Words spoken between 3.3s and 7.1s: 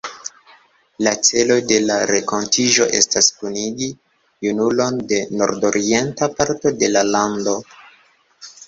kunigi junulon de nordorienta parto de la